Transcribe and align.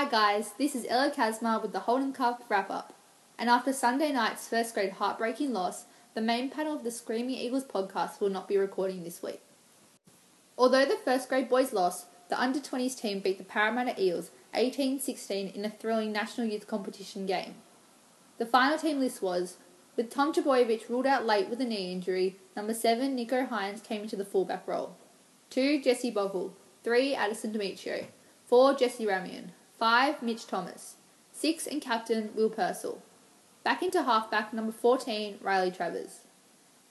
Hi 0.00 0.08
guys, 0.08 0.52
this 0.56 0.74
is 0.74 0.86
Ella 0.88 1.10
Kasmar 1.10 1.60
with 1.60 1.72
the 1.72 1.80
Holden 1.80 2.14
Cup 2.14 2.44
wrap 2.48 2.70
up. 2.70 2.94
And 3.38 3.50
after 3.50 3.70
Sunday 3.70 4.10
night's 4.12 4.48
first 4.48 4.72
grade 4.72 4.92
heartbreaking 4.92 5.52
loss, 5.52 5.84
the 6.14 6.22
main 6.22 6.48
panel 6.48 6.74
of 6.74 6.84
the 6.84 6.90
Screaming 6.90 7.34
Eagles 7.34 7.66
podcast 7.66 8.18
will 8.18 8.30
not 8.30 8.48
be 8.48 8.56
recording 8.56 9.04
this 9.04 9.22
week. 9.22 9.42
Although 10.56 10.86
the 10.86 10.96
first 10.96 11.28
grade 11.28 11.50
boys 11.50 11.74
lost, 11.74 12.06
the 12.30 12.40
under 12.40 12.60
20s 12.60 12.98
team 12.98 13.20
beat 13.20 13.36
the 13.36 13.44
Parramatta 13.44 14.02
Eels 14.02 14.30
18 14.54 15.00
16 15.00 15.48
in 15.48 15.66
a 15.66 15.70
thrilling 15.70 16.12
national 16.12 16.46
youth 16.46 16.66
competition 16.66 17.26
game. 17.26 17.56
The 18.38 18.46
final 18.46 18.78
team 18.78 19.00
list 19.00 19.20
was 19.20 19.58
with 19.96 20.08
Tom 20.08 20.32
Trbojevic 20.32 20.88
ruled 20.88 21.04
out 21.04 21.26
late 21.26 21.50
with 21.50 21.60
a 21.60 21.66
knee 21.66 21.92
injury, 21.92 22.36
number 22.56 22.72
7 22.72 23.14
Nicho 23.14 23.50
Hynes 23.50 23.84
came 23.84 24.04
into 24.04 24.16
the 24.16 24.24
fullback 24.24 24.66
role. 24.66 24.96
2 25.50 25.82
Jesse 25.82 26.10
Bogle, 26.10 26.54
3 26.84 27.14
Addison 27.14 27.52
Demetriou, 27.52 28.06
4 28.46 28.74
Jesse 28.76 29.04
Ramien, 29.04 29.50
5. 29.80 30.22
Mitch 30.22 30.46
Thomas. 30.46 30.96
6. 31.32 31.66
And 31.66 31.80
captain 31.80 32.28
Will 32.34 32.50
Purcell. 32.50 33.00
Back 33.64 33.82
into 33.82 34.02
halfback 34.02 34.52
number 34.52 34.72
14, 34.72 35.38
Riley 35.40 35.70
Travers. 35.70 36.20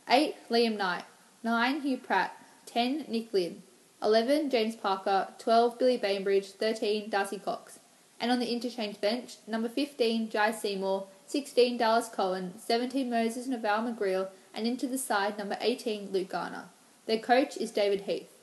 8. 0.10 0.36
Liam 0.50 0.76
Knight. 0.76 1.04
9. 1.44 1.82
Hugh 1.82 1.98
Pratt. 1.98 2.36
10. 2.66 3.06
Nick 3.08 3.32
Lynn. 3.32 3.62
11. 4.02 4.50
James 4.50 4.76
Parker. 4.76 5.28
12. 5.38 5.78
Billy 5.78 5.98
Bainbridge. 5.98 6.48
13. 6.48 7.12
Darcy 7.12 7.38
Cox. 7.38 7.78
And 8.20 8.32
on 8.32 8.40
the 8.40 8.52
interchange 8.52 9.00
bench, 9.00 9.36
number 9.46 9.70
15, 9.70 10.32
Jai 10.32 10.50
Seymour. 10.50 11.06
16, 11.28 11.78
Dallas 11.78 12.10
Cohen. 12.10 12.56
17, 12.58 13.08
Moses 13.08 13.46
Naval 13.46 13.84
McGreal. 13.84 14.30
And 14.52 14.66
into 14.66 14.88
the 14.88 14.98
side, 14.98 15.38
number 15.38 15.60
18, 15.62 16.12
Luke 16.12 16.30
Garner. 16.30 16.66
Their 17.06 17.20
coach 17.20 17.56
is 17.56 17.70
David 17.70 18.02
Heath. 18.02 18.34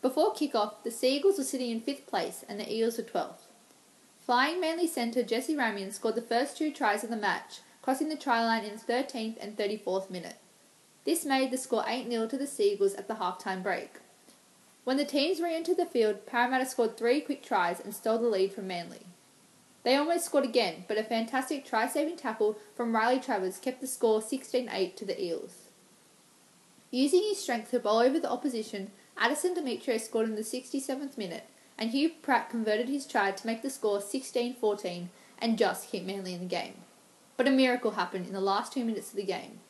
Before 0.00 0.32
kick-off, 0.32 0.82
the 0.84 0.90
Seagulls 0.90 1.36
were 1.36 1.44
sitting 1.44 1.70
in 1.70 1.82
fifth 1.82 2.06
place 2.06 2.46
and 2.48 2.58
the 2.58 2.74
Eels 2.74 2.96
were 2.96 3.04
12th. 3.04 3.48
Flying 4.24 4.58
Manly 4.58 4.86
centre 4.86 5.22
Jesse 5.22 5.54
Ramien 5.54 5.92
scored 5.92 6.14
the 6.14 6.22
first 6.22 6.56
two 6.56 6.72
tries 6.72 7.04
of 7.04 7.10
the 7.10 7.16
match, 7.16 7.60
crossing 7.82 8.08
the 8.08 8.16
try 8.16 8.42
line 8.42 8.64
in 8.64 8.72
the 8.74 8.92
13th 8.92 9.36
and 9.38 9.54
34th 9.54 10.08
minute. 10.08 10.36
This 11.04 11.26
made 11.26 11.50
the 11.50 11.58
score 11.58 11.84
8 11.86 12.08
0 12.08 12.26
to 12.28 12.38
the 12.38 12.46
Seagulls 12.46 12.94
at 12.94 13.06
the 13.06 13.16
halftime 13.16 13.62
break. 13.62 13.96
When 14.84 14.96
the 14.96 15.04
teams 15.04 15.42
re 15.42 15.54
entered 15.54 15.76
the 15.76 15.84
field, 15.84 16.24
Parramatta 16.24 16.64
scored 16.64 16.96
three 16.96 17.20
quick 17.20 17.42
tries 17.42 17.80
and 17.80 17.94
stole 17.94 18.16
the 18.16 18.26
lead 18.26 18.54
from 18.54 18.66
Manly. 18.66 19.02
They 19.82 19.94
almost 19.94 20.24
scored 20.24 20.44
again, 20.44 20.86
but 20.88 20.96
a 20.96 21.04
fantastic 21.04 21.66
try 21.66 21.86
saving 21.86 22.16
tackle 22.16 22.56
from 22.74 22.94
Riley 22.94 23.20
Travers 23.20 23.58
kept 23.58 23.82
the 23.82 23.86
score 23.86 24.22
16 24.22 24.70
8 24.72 24.96
to 24.96 25.04
the 25.04 25.22
Eels. 25.22 25.68
Using 26.90 27.22
his 27.24 27.38
strength 27.38 27.72
to 27.72 27.78
bowl 27.78 27.98
over 27.98 28.18
the 28.18 28.30
opposition, 28.30 28.90
Addison 29.18 29.54
Demetriou 29.54 30.00
scored 30.00 30.30
in 30.30 30.34
the 30.34 30.40
67th 30.40 31.18
minute, 31.18 31.44
and 31.78 31.90
Hugh 31.90 32.10
Pratt 32.22 32.50
converted 32.50 32.88
his 32.88 33.06
try 33.06 33.30
to 33.30 33.46
make 33.46 33.62
the 33.62 33.70
score 33.70 33.98
16-14 33.98 35.08
and 35.38 35.58
just 35.58 35.90
keep 35.90 36.04
Manly 36.04 36.34
in 36.34 36.40
the 36.40 36.46
game. 36.46 36.74
But 37.36 37.48
a 37.48 37.50
miracle 37.50 37.92
happened 37.92 38.26
in 38.26 38.32
the 38.32 38.40
last 38.40 38.72
two 38.72 38.84
minutes 38.84 39.10
of 39.10 39.16
the 39.16 39.24
game. 39.24 39.60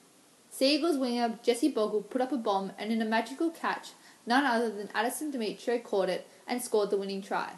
Seagulls 0.50 0.98
winger 0.98 1.38
Jesse 1.42 1.70
Bogle 1.70 2.02
put 2.02 2.20
up 2.20 2.30
a 2.32 2.36
bomb 2.36 2.72
and 2.78 2.92
in 2.92 3.02
a 3.02 3.06
magical 3.06 3.50
catch, 3.50 3.90
none 4.26 4.44
other 4.44 4.70
than 4.70 4.90
Addison 4.94 5.32
Demetriou 5.32 5.82
caught 5.82 6.08
it 6.08 6.28
and 6.46 6.62
scored 6.62 6.90
the 6.90 6.96
winning 6.96 7.22
try. 7.22 7.54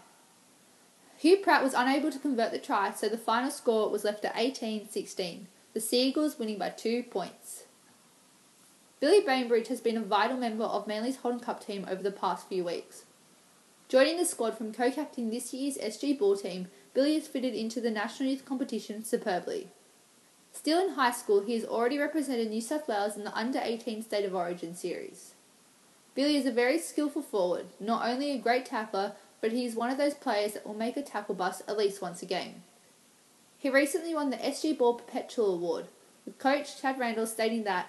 Hugh 1.19 1.39
Pratt 1.39 1.63
was 1.63 1.75
unable 1.75 2.11
to 2.11 2.19
convert 2.19 2.53
the 2.53 2.59
try, 2.59 2.93
so 2.93 3.09
the 3.09 3.19
final 3.19 3.51
score 3.51 3.91
was 3.91 4.05
left 4.05 4.25
at 4.25 4.35
18-16, 4.35 5.47
the 5.73 5.81
Seagulls 5.81 6.39
winning 6.39 6.59
by 6.59 6.69
two 6.71 7.03
points. 7.03 7.65
Billy 9.01 9.21
Bainbridge 9.21 9.69
has 9.69 9.81
been 9.81 9.97
a 9.97 10.03
vital 10.03 10.37
member 10.37 10.65
of 10.65 10.87
Manly's 10.87 11.17
Holden 11.17 11.41
Cup 11.41 11.65
team 11.65 11.87
over 11.89 12.03
the 12.03 12.11
past 12.11 12.49
few 12.49 12.65
weeks. 12.65 13.05
Joining 13.89 14.17
the 14.17 14.25
squad 14.25 14.59
from 14.59 14.73
co-captaining 14.73 15.31
this 15.31 15.55
year's 15.55 15.79
SG 15.79 16.19
Ball 16.19 16.37
team, 16.37 16.67
Billy 16.93 17.15
has 17.15 17.29
fitted 17.29 17.55
into 17.55 17.81
the 17.81 17.91
national 17.91 18.31
youth 18.31 18.45
competition 18.45 19.05
superbly. 19.05 19.69
Still 20.51 20.83
in 20.85 20.95
high 20.95 21.13
school, 21.13 21.43
he 21.43 21.55
has 21.55 21.65
already 21.65 21.97
represented 21.97 22.51
New 22.51 22.61
South 22.61 22.89
Wales 22.89 23.17
in 23.17 23.23
the 23.23 23.37
Under-18 23.37 24.03
State 24.03 24.25
of 24.25 24.35
Origin 24.35 24.75
series. 24.75 25.35
Billy 26.17 26.37
is 26.37 26.47
a 26.47 26.51
very 26.51 26.81
skillful 26.81 27.23
forward, 27.23 27.67
not 27.79 28.05
only 28.05 28.33
a 28.33 28.39
great 28.39 28.67
tackler, 28.67 29.13
but 29.41 29.53
he 29.53 29.65
is 29.65 29.77
one 29.77 29.91
of 29.91 29.99
those 29.99 30.15
players 30.15 30.55
that 30.55 30.67
will 30.67 30.75
make 30.75 30.97
a 30.97 31.03
tackle 31.03 31.37
bust 31.37 31.63
at 31.69 31.79
least 31.79 32.03
once 32.03 32.23
a 32.23 32.27
game. 32.27 32.63
He 33.57 33.71
recently 33.71 34.17
won 34.17 34.31
the 34.31 34.37
SG 34.39 34.77
Ball 34.77 34.95
Perpetual 34.95 35.55
Award, 35.55 35.87
with 36.25 36.39
coach 36.41 36.81
Chad 36.81 36.99
Randall 36.99 37.27
stating 37.27 37.63
that 37.65 37.87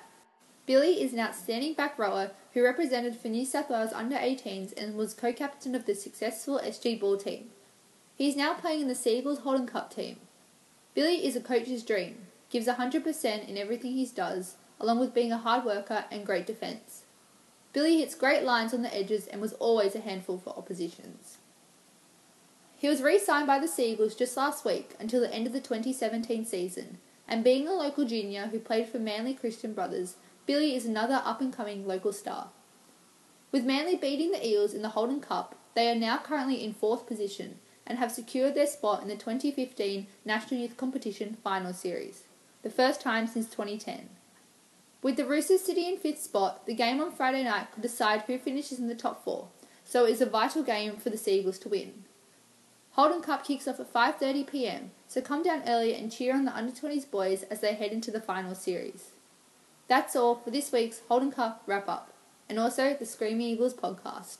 Billy 0.67 1.01
is 1.01 1.13
an 1.13 1.19
outstanding 1.21 1.73
back 1.73 1.97
rower 1.97 2.31
who 2.53 2.61
represented 2.61 3.15
for 3.15 3.29
New 3.29 3.45
South 3.45 3.69
Wales 3.69 3.93
under 3.93 4.17
18s 4.17 4.73
and 4.77 4.95
was 4.95 5.13
co 5.13 5.31
captain 5.31 5.73
of 5.73 5.85
the 5.85 5.95
successful 5.95 6.59
SG 6.61 6.99
Ball 6.99 7.15
team. 7.15 7.49
He 8.17 8.27
is 8.27 8.35
now 8.35 8.53
playing 8.53 8.81
in 8.81 8.87
the 8.89 8.95
Seagulls 8.95 9.39
Holden 9.39 9.65
Cup 9.65 9.95
team. 9.95 10.17
Billy 10.93 11.25
is 11.25 11.37
a 11.37 11.41
coach's 11.41 11.83
dream, 11.83 12.17
gives 12.49 12.67
100% 12.67 13.47
in 13.47 13.57
everything 13.57 13.93
he 13.93 14.05
does, 14.07 14.57
along 14.77 14.99
with 14.99 15.13
being 15.13 15.31
a 15.31 15.37
hard 15.37 15.63
worker 15.63 16.03
and 16.11 16.25
great 16.25 16.45
defence. 16.45 17.03
Billy 17.71 17.99
hits 17.99 18.13
great 18.13 18.43
lines 18.43 18.73
on 18.73 18.81
the 18.81 18.93
edges 18.93 19.25
and 19.25 19.39
was 19.39 19.53
always 19.53 19.95
a 19.95 20.01
handful 20.01 20.37
for 20.37 20.57
oppositions. 20.57 21.37
He 22.77 22.89
was 22.89 23.01
re 23.01 23.17
signed 23.17 23.47
by 23.47 23.59
the 23.59 23.69
Seagulls 23.69 24.15
just 24.15 24.35
last 24.35 24.65
week 24.65 24.95
until 24.99 25.21
the 25.21 25.33
end 25.33 25.47
of 25.47 25.53
the 25.53 25.61
2017 25.61 26.43
season, 26.43 26.97
and 27.25 27.41
being 27.41 27.69
a 27.69 27.73
local 27.73 28.03
junior 28.03 28.47
who 28.47 28.59
played 28.59 28.89
for 28.89 28.99
Manly 28.99 29.33
Christian 29.33 29.73
Brothers, 29.73 30.15
Billy 30.47 30.75
is 30.75 30.85
another 30.85 31.21
up 31.25 31.41
and 31.41 31.51
coming 31.51 31.85
local 31.85 32.13
star. 32.13 32.51
With 33.51 33.65
Manly 33.65 33.97
beating 33.97 34.31
the 34.31 34.47
Eels 34.47 34.73
in 34.73 34.81
the 34.81 34.89
Holden 34.89 35.19
Cup, 35.19 35.55
they 35.75 35.91
are 35.91 35.95
now 35.95 36.17
currently 36.17 36.63
in 36.63 36.73
fourth 36.73 37.05
position 37.05 37.59
and 37.85 37.99
have 37.99 38.13
secured 38.13 38.55
their 38.55 38.65
spot 38.65 39.01
in 39.01 39.09
the 39.09 39.15
2015 39.15 40.07
National 40.23 40.61
Youth 40.61 40.77
Competition 40.77 41.37
Final 41.43 41.73
Series, 41.73 42.23
the 42.63 42.69
first 42.69 43.01
time 43.01 43.27
since 43.27 43.47
2010. 43.47 44.09
With 45.01 45.17
the 45.17 45.25
Roosters 45.25 45.61
sitting 45.61 45.85
in 45.85 45.97
fifth 45.97 46.21
spot, 46.21 46.65
the 46.65 46.73
game 46.73 47.01
on 47.01 47.11
Friday 47.11 47.43
night 47.43 47.73
could 47.73 47.83
decide 47.83 48.21
who 48.21 48.37
finishes 48.37 48.79
in 48.79 48.87
the 48.87 48.95
top 48.95 49.25
four, 49.25 49.49
so 49.83 50.05
it 50.05 50.11
is 50.11 50.21
a 50.21 50.25
vital 50.25 50.63
game 50.63 50.95
for 50.95 51.09
the 51.09 51.17
Seagulls 51.17 51.59
to 51.59 51.69
win. 51.69 52.05
Holden 52.91 53.21
Cup 53.21 53.43
kicks 53.43 53.67
off 53.67 53.81
at 53.81 53.93
5.30pm, 53.93 54.89
so 55.09 55.19
come 55.19 55.43
down 55.43 55.63
early 55.67 55.93
and 55.93 56.09
cheer 56.09 56.33
on 56.33 56.45
the 56.45 56.55
under-20s 56.55 57.11
boys 57.11 57.43
as 57.43 57.59
they 57.59 57.73
head 57.73 57.91
into 57.91 58.11
the 58.11 58.21
final 58.21 58.55
series. 58.55 59.11
That's 59.87 60.15
all 60.15 60.35
for 60.35 60.51
this 60.51 60.71
week's 60.71 61.01
Holden 61.07 61.31
Cup 61.31 61.63
wrap 61.65 61.87
up, 61.87 62.11
and 62.49 62.59
also 62.59 62.93
the 62.93 63.05
Screaming 63.05 63.47
Eagles 63.47 63.73
podcast. 63.73 64.39